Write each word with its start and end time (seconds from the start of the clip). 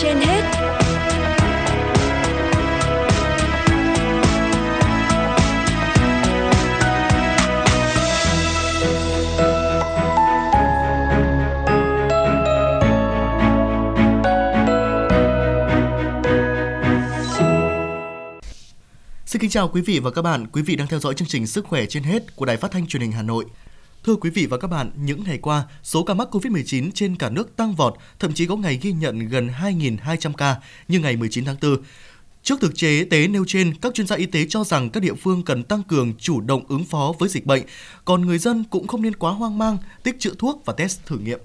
trên 0.00 0.16
hết 0.16 0.42
Xin 19.26 19.40
kính 19.40 19.50
chào 19.50 19.68
quý 19.68 19.82
vị 19.82 19.98
và 19.98 20.10
các 20.10 20.22
bạn. 20.22 20.46
Quý 20.46 20.62
vị 20.62 20.76
đang 20.76 20.86
theo 20.86 21.00
dõi 21.00 21.14
chương 21.14 21.28
trình 21.28 21.46
Sức 21.46 21.64
khỏe 21.66 21.86
trên 21.86 22.02
hết 22.02 22.36
của 22.36 22.44
Đài 22.44 22.56
Phát 22.56 22.70
thanh 22.70 22.86
Truyền 22.86 23.02
hình 23.02 23.12
Hà 23.12 23.22
Nội. 23.22 23.44
Thưa 24.04 24.16
quý 24.16 24.30
vị 24.30 24.46
và 24.46 24.58
các 24.58 24.68
bạn, 24.68 24.90
những 24.96 25.24
ngày 25.24 25.38
qua, 25.38 25.64
số 25.82 26.02
ca 26.04 26.14
mắc 26.14 26.28
COVID-19 26.34 26.90
trên 26.94 27.16
cả 27.16 27.30
nước 27.30 27.56
tăng 27.56 27.74
vọt, 27.74 27.94
thậm 28.18 28.34
chí 28.34 28.46
có 28.46 28.56
ngày 28.56 28.78
ghi 28.82 28.92
nhận 28.92 29.28
gần 29.28 29.48
2.200 29.60 30.32
ca 30.32 30.56
như 30.88 31.00
ngày 31.00 31.16
19 31.16 31.44
tháng 31.44 31.56
4. 31.62 31.76
Trước 32.42 32.60
thực 32.60 32.74
chế 32.74 33.04
tế 33.04 33.28
nêu 33.28 33.44
trên, 33.46 33.74
các 33.74 33.94
chuyên 33.94 34.06
gia 34.06 34.16
y 34.16 34.26
tế 34.26 34.46
cho 34.48 34.64
rằng 34.64 34.90
các 34.90 35.02
địa 35.02 35.14
phương 35.14 35.44
cần 35.44 35.62
tăng 35.62 35.82
cường 35.82 36.14
chủ 36.18 36.40
động 36.40 36.64
ứng 36.68 36.84
phó 36.84 37.12
với 37.18 37.28
dịch 37.28 37.46
bệnh, 37.46 37.62
còn 38.04 38.26
người 38.26 38.38
dân 38.38 38.64
cũng 38.70 38.86
không 38.86 39.02
nên 39.02 39.16
quá 39.16 39.32
hoang 39.32 39.58
mang, 39.58 39.78
tích 40.02 40.20
trữ 40.20 40.34
thuốc 40.38 40.62
và 40.64 40.72
test 40.72 41.00
thử 41.06 41.18
nghiệm. 41.18 41.40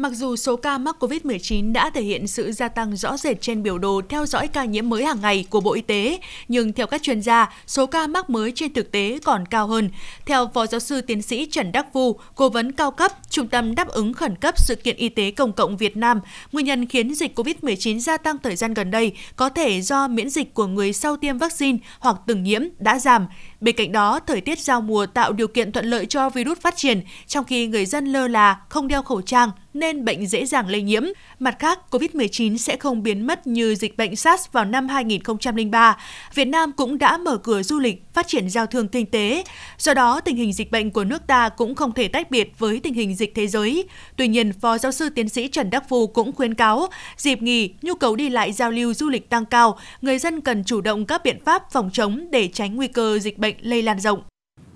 Mặc 0.00 0.12
dù 0.12 0.36
số 0.36 0.56
ca 0.56 0.78
mắc 0.78 0.96
COVID-19 1.00 1.72
đã 1.72 1.90
thể 1.90 2.02
hiện 2.02 2.26
sự 2.26 2.52
gia 2.52 2.68
tăng 2.68 2.96
rõ 2.96 3.16
rệt 3.16 3.40
trên 3.40 3.62
biểu 3.62 3.78
đồ 3.78 4.00
theo 4.08 4.26
dõi 4.26 4.48
ca 4.48 4.64
nhiễm 4.64 4.88
mới 4.88 5.04
hàng 5.04 5.20
ngày 5.20 5.46
của 5.50 5.60
Bộ 5.60 5.72
Y 5.72 5.82
tế, 5.82 6.18
nhưng 6.48 6.72
theo 6.72 6.86
các 6.86 7.02
chuyên 7.02 7.22
gia, 7.22 7.52
số 7.66 7.86
ca 7.86 8.06
mắc 8.06 8.30
mới 8.30 8.52
trên 8.54 8.72
thực 8.72 8.92
tế 8.92 9.18
còn 9.24 9.46
cao 9.46 9.66
hơn. 9.66 9.90
Theo 10.26 10.50
Phó 10.54 10.66
Giáo 10.66 10.80
sư 10.80 11.00
Tiến 11.00 11.22
sĩ 11.22 11.46
Trần 11.50 11.72
Đắc 11.72 11.92
Vu, 11.92 12.18
Cố 12.34 12.48
vấn 12.48 12.72
cao 12.72 12.90
cấp, 12.90 13.12
Trung 13.30 13.48
tâm 13.48 13.74
Đáp 13.74 13.88
ứng 13.88 14.12
Khẩn 14.12 14.36
cấp 14.36 14.54
Sự 14.58 14.74
kiện 14.74 14.96
Y 14.96 15.08
tế 15.08 15.30
Công 15.30 15.52
cộng 15.52 15.76
Việt 15.76 15.96
Nam, 15.96 16.20
nguyên 16.52 16.66
nhân 16.66 16.86
khiến 16.86 17.14
dịch 17.14 17.38
COVID-19 17.38 17.98
gia 17.98 18.16
tăng 18.16 18.38
thời 18.38 18.56
gian 18.56 18.74
gần 18.74 18.90
đây 18.90 19.12
có 19.36 19.48
thể 19.48 19.80
do 19.80 20.08
miễn 20.08 20.30
dịch 20.30 20.54
của 20.54 20.66
người 20.66 20.92
sau 20.92 21.16
tiêm 21.16 21.38
vaccine 21.38 21.78
hoặc 21.98 22.16
từng 22.26 22.42
nhiễm 22.42 22.62
đã 22.78 22.98
giảm. 22.98 23.26
Bên 23.60 23.76
cạnh 23.76 23.92
đó, 23.92 24.20
thời 24.26 24.40
tiết 24.40 24.58
giao 24.58 24.80
mùa 24.80 25.06
tạo 25.06 25.32
điều 25.32 25.48
kiện 25.48 25.72
thuận 25.72 25.86
lợi 25.86 26.06
cho 26.06 26.30
virus 26.30 26.58
phát 26.58 26.76
triển, 26.76 27.00
trong 27.26 27.44
khi 27.44 27.66
người 27.66 27.86
dân 27.86 28.04
lơ 28.04 28.28
là, 28.28 28.60
không 28.68 28.88
đeo 28.88 29.02
khẩu 29.02 29.22
trang, 29.22 29.50
nên 29.74 30.04
bệnh 30.04 30.26
dễ 30.26 30.46
dàng 30.46 30.68
lây 30.68 30.82
nhiễm. 30.82 31.02
Mặt 31.38 31.56
khác, 31.58 31.78
COVID-19 31.90 32.56
sẽ 32.56 32.76
không 32.76 33.02
biến 33.02 33.26
mất 33.26 33.46
như 33.46 33.74
dịch 33.74 33.96
bệnh 33.96 34.16
SARS 34.16 34.52
vào 34.52 34.64
năm 34.64 34.88
2003. 34.88 35.96
Việt 36.34 36.44
Nam 36.44 36.72
cũng 36.72 36.98
đã 36.98 37.18
mở 37.18 37.36
cửa 37.36 37.62
du 37.62 37.78
lịch, 37.78 38.02
phát 38.14 38.26
triển 38.26 38.50
giao 38.50 38.66
thương 38.66 38.88
kinh 38.88 39.06
tế. 39.06 39.44
Do 39.78 39.94
đó, 39.94 40.20
tình 40.20 40.36
hình 40.36 40.52
dịch 40.52 40.70
bệnh 40.70 40.90
của 40.90 41.04
nước 41.04 41.26
ta 41.26 41.48
cũng 41.48 41.74
không 41.74 41.92
thể 41.92 42.08
tách 42.08 42.30
biệt 42.30 42.52
với 42.58 42.80
tình 42.80 42.94
hình 42.94 43.14
dịch 43.14 43.32
thế 43.34 43.46
giới. 43.46 43.84
Tuy 44.16 44.28
nhiên, 44.28 44.52
Phó 44.52 44.78
Giáo 44.78 44.92
sư 44.92 45.08
Tiến 45.08 45.28
sĩ 45.28 45.48
Trần 45.48 45.70
Đắc 45.70 45.88
Phu 45.88 46.06
cũng 46.06 46.32
khuyến 46.32 46.54
cáo, 46.54 46.86
dịp 47.16 47.42
nghỉ, 47.42 47.74
nhu 47.82 47.94
cầu 47.94 48.16
đi 48.16 48.28
lại 48.28 48.52
giao 48.52 48.70
lưu 48.70 48.94
du 48.94 49.08
lịch 49.08 49.30
tăng 49.30 49.46
cao, 49.46 49.78
người 50.00 50.18
dân 50.18 50.40
cần 50.40 50.64
chủ 50.64 50.80
động 50.80 51.06
các 51.06 51.24
biện 51.24 51.44
pháp 51.44 51.62
phòng 51.72 51.90
chống 51.92 52.30
để 52.30 52.48
tránh 52.48 52.76
nguy 52.76 52.88
cơ 52.88 53.18
dịch 53.18 53.38
bệnh 53.38 53.56
lây 53.60 53.82
lan 53.82 54.00
rộng. 54.00 54.22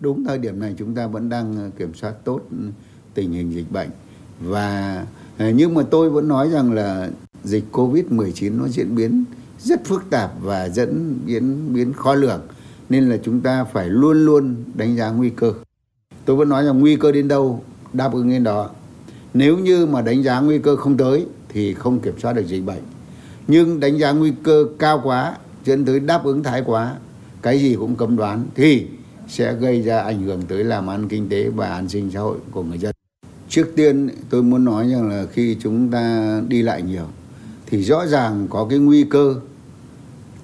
Đúng 0.00 0.25
thời 0.25 0.39
điểm 0.39 0.61
này 0.61 0.75
chúng 0.78 0.95
ta 0.95 1.06
vẫn 1.06 1.28
đang 1.28 1.56
ờ, 1.56 1.70
kiểm 1.78 1.95
soát 1.95 2.12
tốt 2.25 2.41
ừ, 2.50 2.56
tình 3.15 3.33
hình 3.33 3.55
dịch 3.55 3.70
bệnh 3.70 3.89
và 4.40 5.06
ờ, 5.38 5.50
nhưng 5.50 5.74
mà 5.74 5.82
tôi 5.90 6.10
vẫn 6.10 6.28
nói 6.28 6.50
rằng 6.50 6.72
là 6.72 7.08
dịch 7.44 7.64
Covid-19 7.72 8.58
nó 8.58 8.68
diễn 8.68 8.94
biến 8.94 9.24
rất 9.58 9.84
phức 9.84 10.10
tạp 10.10 10.32
và 10.42 10.68
dẫn 10.68 11.18
biến 11.26 11.74
biến 11.74 11.92
khó 11.92 12.14
lường 12.14 12.41
nên 12.88 13.08
là 13.08 13.16
chúng 13.24 13.41
ta 13.41 13.64
phải 13.64 13.88
luôn 13.88 14.24
luôn 14.24 14.56
đánh 14.74 14.96
giá 14.96 15.10
nguy 15.10 15.30
cơ. 15.30 15.52
Tôi 16.24 16.36
vẫn 16.36 16.48
nói 16.48 16.64
rằng 16.64 16.80
nguy 16.80 16.96
cơ 16.96 17.12
đến 17.12 17.28
đâu 17.28 17.64
đáp 17.92 18.12
ứng 18.12 18.30
đến 18.30 18.44
đó. 18.44 18.70
Nếu 19.34 19.58
như 19.58 19.86
mà 19.86 20.02
đánh 20.02 20.22
giá 20.22 20.41
nguy 20.41 20.59
cơ 20.59 20.76
không 20.76 20.97
tới 20.97 21.26
thì 21.48 21.75
không 21.75 22.00
kiểm 22.00 22.14
soát 22.19 22.32
được 22.32 22.47
dịch 22.47 22.64
bệnh. 22.64 22.82
Nhưng 23.48 23.80
đánh 23.80 23.98
giá 23.98 24.12
nguy 24.12 24.32
cơ 24.42 24.66
cao 24.78 25.00
quá 25.04 25.36
dẫn 25.64 25.84
tới 25.84 26.00
đáp 26.00 26.25
ứng 26.25 26.42
thái 26.42 26.62
quá, 26.66 26.94
cái 27.42 27.59
gì 27.59 27.76
cũng 27.78 27.97
cấm 27.97 28.16
đoán 28.16 28.47
thì 28.54 28.86
sẽ 29.28 29.54
gây 29.54 29.82
ra 29.82 30.00
ảnh 30.00 30.22
hưởng 30.22 30.42
tới 30.42 30.64
làm 30.64 30.91
ăn 30.91 31.09
kinh 31.09 31.28
tế 31.28 31.48
và 31.48 31.69
an 31.69 31.88
sinh 31.88 32.10
xã 32.10 32.20
hội 32.20 32.38
của 32.50 32.62
người 32.62 32.78
dân. 32.78 32.94
Trước 33.49 33.72
tiên 33.77 34.09
tôi 34.31 34.43
muốn 34.43 34.65
nói 34.65 34.88
rằng 34.88 35.09
là 35.09 35.27
khi 35.32 35.56
chúng 35.60 35.91
ta 35.91 36.41
đi 36.49 36.62
lại 36.62 36.82
nhiều 36.82 37.06
thì 37.66 37.82
rõ 37.82 38.06
ràng 38.06 38.47
có 38.50 38.66
cái 38.71 38.78
nguy 38.78 39.05
cơ 39.05 39.34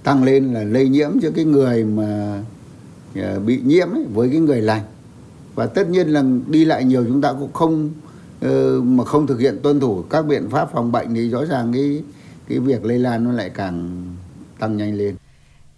tăng 0.03 0.25
lên 0.25 0.55
là 0.55 0.65
lây 0.65 0.89
nhiễm 0.89 1.11
cho 1.23 1.31
cái 1.35 1.45
người 1.45 1.85
mà 1.85 2.43
à, 3.15 3.39
bị 3.47 3.61
nhiễm 3.65 3.89
ấy, 3.93 4.05
với 4.15 4.29
cái 4.29 4.41
người 4.41 4.61
lành 4.61 4.83
và 5.55 5.67
tất 5.67 5.91
nhiên 5.91 6.09
là 6.09 6.25
đi 6.47 6.65
lại 6.65 6.85
nhiều 6.85 7.05
chúng 7.09 7.21
ta 7.21 7.33
cũng 7.33 7.53
không 7.53 7.91
ờ, 8.41 8.81
mà 8.81 9.05
không 9.05 9.27
thực 9.27 9.41
hiện 9.41 9.59
tuân 9.63 9.81
thủ 9.81 10.03
các 10.03 10.23
biện 10.23 10.49
pháp 10.51 10.71
phòng 10.73 10.93
bệnh 10.93 11.15
thì 11.15 11.31
rõ 11.31 11.45
ràng 11.45 11.73
cái 11.73 12.03
cái 12.49 12.59
việc 12.59 12.85
lây 12.85 12.99
lan 12.99 13.25
nó 13.25 13.33
lại 13.33 13.51
càng 13.55 14.05
tăng 14.59 14.77
nhanh 14.77 14.95
lên. 14.95 15.15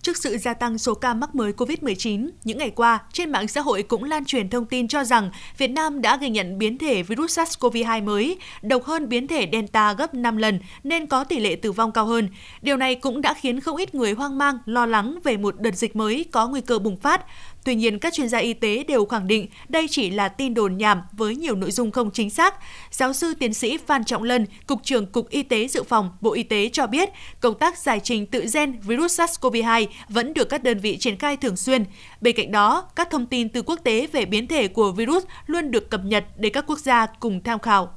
Trước 0.02 0.16
sự 0.16 0.38
gia 0.38 0.54
tăng 0.54 0.78
số 0.78 0.94
ca 0.94 1.14
mắc 1.14 1.34
mới 1.34 1.52
COVID-19, 1.52 2.30
những 2.44 2.58
ngày 2.58 2.70
qua, 2.70 2.98
trên 3.12 3.32
mạng 3.32 3.48
xã 3.48 3.60
hội 3.60 3.82
cũng 3.82 4.04
lan 4.04 4.24
truyền 4.24 4.50
thông 4.50 4.66
tin 4.66 4.88
cho 4.88 5.04
rằng 5.04 5.30
Việt 5.58 5.68
Nam 5.68 6.00
đã 6.00 6.16
ghi 6.16 6.28
nhận 6.28 6.58
biến 6.58 6.78
thể 6.78 7.02
virus 7.02 7.38
SARS-CoV-2 7.38 8.04
mới, 8.04 8.38
độc 8.62 8.84
hơn 8.84 9.08
biến 9.08 9.28
thể 9.28 9.48
Delta 9.52 9.92
gấp 9.92 10.14
5 10.14 10.36
lần 10.36 10.60
nên 10.84 11.06
có 11.06 11.24
tỷ 11.24 11.38
lệ 11.38 11.56
tử 11.56 11.72
vong 11.72 11.92
cao 11.92 12.06
hơn. 12.06 12.28
Điều 12.62 12.76
này 12.76 12.94
cũng 12.94 13.20
đã 13.20 13.34
khiến 13.34 13.60
không 13.60 13.76
ít 13.76 13.94
người 13.94 14.12
hoang 14.12 14.38
mang, 14.38 14.58
lo 14.66 14.86
lắng 14.86 15.18
về 15.24 15.36
một 15.36 15.60
đợt 15.60 15.74
dịch 15.74 15.96
mới 15.96 16.24
có 16.30 16.48
nguy 16.48 16.60
cơ 16.60 16.78
bùng 16.78 16.96
phát. 16.96 17.24
Tuy 17.65 17.75
nhiên, 17.75 17.99
các 17.99 18.12
chuyên 18.12 18.28
gia 18.28 18.39
y 18.39 18.55
tế 18.55 18.84
đều 18.89 19.05
khẳng 19.05 19.27
định 19.27 19.47
đây 19.69 19.87
chỉ 19.91 20.11
là 20.11 20.28
tin 20.28 20.55
đồn 20.55 20.77
nhảm 20.77 21.03
với 21.12 21.37
nhiều 21.37 21.55
nội 21.55 21.71
dung 21.71 21.91
không 21.91 22.11
chính 22.11 22.31
xác. 22.31 22.55
Giáo 22.91 23.12
sư 23.12 23.34
tiến 23.39 23.55
sĩ 23.55 23.78
Phan 23.87 24.05
Trọng 24.05 24.23
Lân, 24.23 24.47
Cục 24.67 24.78
trưởng 24.83 25.06
Cục 25.06 25.28
Y 25.28 25.43
tế 25.43 25.69
Dự 25.69 25.83
phòng, 25.83 26.11
Bộ 26.21 26.33
Y 26.33 26.43
tế 26.43 26.69
cho 26.73 26.87
biết, 26.87 27.09
công 27.41 27.59
tác 27.59 27.78
giải 27.78 28.00
trình 28.00 28.27
tự 28.27 28.47
gen 28.55 28.81
virus 28.81 29.21
SARS-CoV-2 29.21 29.87
vẫn 30.09 30.34
được 30.34 30.49
các 30.49 30.62
đơn 30.62 30.78
vị 30.78 30.97
triển 30.97 31.17
khai 31.17 31.37
thường 31.37 31.56
xuyên. 31.56 31.84
Bên 32.21 32.37
cạnh 32.37 32.53
đó, 32.53 32.89
các 32.97 33.11
thông 33.11 33.27
tin 33.27 33.49
từ 33.49 33.62
quốc 33.62 33.81
tế 33.84 34.06
về 34.12 34.25
biến 34.25 34.47
thể 34.47 34.69
của 34.69 34.93
virus 34.93 35.25
luôn 35.47 35.71
được 35.71 35.91
cập 35.91 36.05
nhật 36.05 36.25
để 36.37 36.50
các 36.50 36.65
quốc 36.67 36.79
gia 36.79 37.06
cùng 37.06 37.43
tham 37.43 37.59
khảo. 37.59 37.91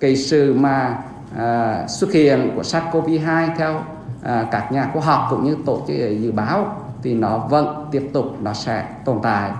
Cái 0.00 0.16
sự 0.16 0.54
mà 0.54 0.98
à, 1.36 1.84
xuất 1.88 2.12
hiện 2.12 2.50
của 2.56 2.62
SARS-CoV-2 2.62 3.56
theo 3.58 3.84
à, 4.22 4.46
các 4.52 4.72
nhà 4.72 4.90
khoa 4.92 5.02
học 5.02 5.26
cũng 5.30 5.44
như 5.44 5.56
tổ 5.66 5.84
chức 5.88 5.96
dự 6.22 6.32
báo 6.32 6.87
thì 7.02 7.14
nó 7.14 7.38
vẫn 7.38 7.88
tiếp 7.90 8.10
tục 8.12 8.24
nó 8.42 8.52
sẽ 8.52 8.86
tồn 9.04 9.18
tại. 9.22 9.50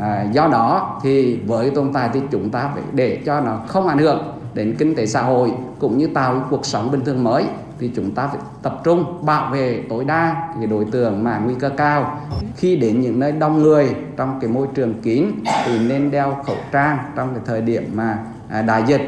À, 0.00 0.26
do 0.32 0.48
đó 0.48 0.98
thì 1.02 1.36
với 1.36 1.70
tồn 1.70 1.92
tại 1.92 2.10
thì 2.12 2.20
chúng 2.30 2.50
ta 2.50 2.70
phải 2.74 2.82
để 2.92 3.20
cho 3.26 3.40
nó 3.40 3.60
không 3.66 3.86
ảnh 3.86 3.98
hưởng 3.98 4.32
đến 4.54 4.74
kinh 4.78 4.94
tế 4.94 5.06
xã 5.06 5.22
hội 5.22 5.52
cũng 5.78 5.98
như 5.98 6.06
tạo 6.06 6.46
cuộc 6.50 6.66
sống 6.66 6.90
bình 6.90 7.04
thường 7.04 7.24
mới 7.24 7.44
thì 7.78 7.90
chúng 7.96 8.10
ta 8.10 8.26
phải 8.26 8.40
tập 8.62 8.80
trung 8.84 9.26
bảo 9.26 9.50
vệ 9.50 9.82
tối 9.88 10.04
đa 10.04 10.48
cái 10.56 10.66
đối 10.66 10.84
tượng 10.84 11.24
mà 11.24 11.40
nguy 11.44 11.54
cơ 11.54 11.68
cao. 11.68 12.20
Khi 12.56 12.76
đến 12.76 13.00
những 13.00 13.20
nơi 13.20 13.32
đông 13.32 13.62
người 13.62 13.94
trong 14.16 14.38
cái 14.40 14.50
môi 14.50 14.66
trường 14.74 14.94
kín 15.02 15.26
thì 15.64 15.88
nên 15.88 16.10
đeo 16.10 16.36
khẩu 16.46 16.56
trang 16.72 16.98
trong 17.16 17.34
cái 17.34 17.42
thời 17.46 17.60
điểm 17.60 17.90
mà 17.94 18.18
à, 18.48 18.62
đại 18.62 18.82
dịch. 18.86 19.02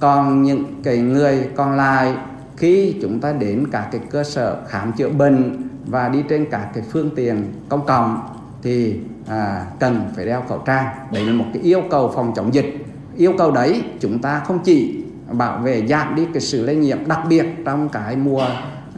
Còn 0.00 0.42
những 0.42 0.64
cái 0.82 0.98
người 0.98 1.48
còn 1.56 1.76
lại 1.76 2.14
khi 2.56 2.96
chúng 3.02 3.20
ta 3.20 3.32
đến 3.32 3.66
các 3.72 3.88
cái 3.92 4.00
cơ 4.10 4.24
sở 4.24 4.56
khám 4.68 4.92
chữa 4.92 5.08
bệnh 5.08 5.68
và 5.86 6.08
đi 6.08 6.22
trên 6.28 6.46
các 6.50 6.68
cái 6.74 6.82
phương 6.90 7.10
tiện 7.16 7.52
công 7.68 7.86
cộng 7.86 8.28
thì 8.62 8.96
à, 9.28 9.66
cần 9.80 10.10
phải 10.16 10.26
đeo 10.26 10.42
khẩu 10.48 10.58
trang 10.58 10.86
đấy 11.12 11.24
là 11.26 11.32
một 11.32 11.44
cái 11.54 11.62
yêu 11.62 11.82
cầu 11.90 12.12
phòng 12.14 12.32
chống 12.36 12.54
dịch 12.54 12.86
yêu 13.16 13.32
cầu 13.38 13.50
đấy 13.50 13.82
chúng 14.00 14.18
ta 14.18 14.42
không 14.46 14.58
chỉ 14.64 15.04
bảo 15.32 15.58
vệ 15.58 15.86
giảm 15.86 16.14
đi 16.14 16.26
cái 16.32 16.40
sự 16.40 16.66
lây 16.66 16.76
nhiễm 16.76 16.98
đặc 17.06 17.20
biệt 17.28 17.46
trong 17.64 17.88
cái 17.88 18.16
mùa 18.16 18.46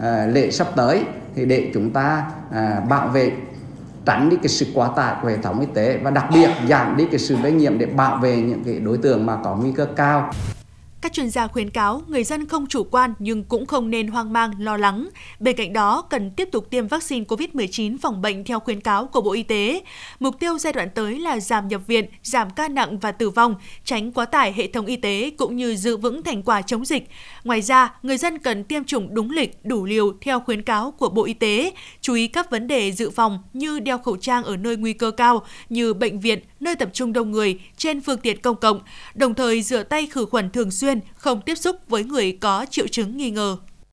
à, 0.02 0.26
lễ 0.26 0.50
sắp 0.50 0.66
tới 0.76 1.04
thì 1.34 1.44
để 1.44 1.70
chúng 1.74 1.90
ta 1.90 2.24
à, 2.52 2.80
bảo 2.88 3.08
vệ 3.08 3.32
tránh 4.04 4.28
đi 4.28 4.36
cái 4.36 4.48
sự 4.48 4.66
quá 4.74 4.88
tải 4.96 5.14
của 5.22 5.28
hệ 5.28 5.36
thống 5.36 5.60
y 5.60 5.66
tế 5.74 5.98
và 6.02 6.10
đặc 6.10 6.26
biệt 6.34 6.50
giảm 6.68 6.96
đi 6.96 7.06
cái 7.10 7.18
sự 7.18 7.36
lây 7.42 7.52
nhiễm 7.52 7.78
để 7.78 7.86
bảo 7.86 8.16
vệ 8.16 8.36
những 8.36 8.64
cái 8.64 8.78
đối 8.78 8.98
tượng 8.98 9.26
mà 9.26 9.36
có 9.44 9.56
nguy 9.56 9.72
cơ 9.72 9.86
cao. 9.96 10.30
Các 11.04 11.12
chuyên 11.12 11.30
gia 11.30 11.46
khuyến 11.46 11.70
cáo 11.70 12.02
người 12.08 12.24
dân 12.24 12.46
không 12.46 12.66
chủ 12.66 12.84
quan 12.84 13.14
nhưng 13.18 13.44
cũng 13.44 13.66
không 13.66 13.90
nên 13.90 14.08
hoang 14.08 14.32
mang, 14.32 14.52
lo 14.58 14.76
lắng. 14.76 15.08
Bên 15.40 15.56
cạnh 15.56 15.72
đó, 15.72 16.02
cần 16.02 16.30
tiếp 16.30 16.48
tục 16.52 16.70
tiêm 16.70 16.88
vaccine 16.88 17.24
COVID-19 17.24 17.96
phòng 18.02 18.22
bệnh 18.22 18.44
theo 18.44 18.60
khuyến 18.60 18.80
cáo 18.80 19.06
của 19.06 19.20
Bộ 19.20 19.32
Y 19.32 19.42
tế. 19.42 19.82
Mục 20.20 20.38
tiêu 20.38 20.58
giai 20.58 20.72
đoạn 20.72 20.88
tới 20.94 21.18
là 21.18 21.40
giảm 21.40 21.68
nhập 21.68 21.80
viện, 21.86 22.04
giảm 22.22 22.50
ca 22.50 22.68
nặng 22.68 22.98
và 22.98 23.12
tử 23.12 23.30
vong, 23.30 23.54
tránh 23.84 24.12
quá 24.12 24.24
tải 24.24 24.52
hệ 24.52 24.66
thống 24.66 24.86
y 24.86 24.96
tế 24.96 25.30
cũng 25.38 25.56
như 25.56 25.76
giữ 25.76 25.96
vững 25.96 26.22
thành 26.22 26.42
quả 26.42 26.62
chống 26.62 26.84
dịch. 26.84 27.08
Ngoài 27.44 27.62
ra, 27.62 27.94
người 28.02 28.16
dân 28.16 28.38
cần 28.38 28.64
tiêm 28.64 28.84
chủng 28.84 29.14
đúng 29.14 29.30
lịch, 29.30 29.64
đủ 29.64 29.84
liều 29.84 30.12
theo 30.20 30.40
khuyến 30.40 30.62
cáo 30.62 30.90
của 30.90 31.08
Bộ 31.08 31.24
Y 31.24 31.34
tế, 31.34 31.72
chú 32.00 32.14
ý 32.14 32.28
các 32.28 32.50
vấn 32.50 32.66
đề 32.66 32.92
dự 32.92 33.10
phòng 33.10 33.38
như 33.52 33.80
đeo 33.80 33.98
khẩu 33.98 34.16
trang 34.16 34.44
ở 34.44 34.56
nơi 34.56 34.76
nguy 34.76 34.92
cơ 34.92 35.10
cao 35.10 35.42
như 35.68 35.94
bệnh 35.94 36.20
viện, 36.20 36.38
nơi 36.60 36.76
tập 36.76 36.90
trung 36.92 37.12
đông 37.12 37.30
người, 37.30 37.60
trên 37.76 38.00
phương 38.00 38.18
tiện 38.18 38.40
công 38.40 38.56
cộng, 38.56 38.80
đồng 39.14 39.34
thời 39.34 39.62
rửa 39.62 39.82
tay 39.82 40.06
khử 40.06 40.26
khuẩn 40.26 40.50
thường 40.50 40.70
xuyên, 40.70 40.93
không 41.14 41.40
tiếp 41.40 41.54
xúc 41.54 41.76
với 41.88 42.04
người 42.04 42.32
có 42.40 42.66
triệu 42.70 42.86
chứng 42.86 43.16
nghi 43.16 43.30
ngờ. 43.30 43.56